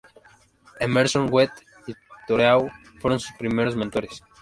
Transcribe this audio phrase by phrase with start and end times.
[0.79, 1.93] Emerson, Goethe y
[2.25, 4.23] Thoreau fueron sus primeros mentores.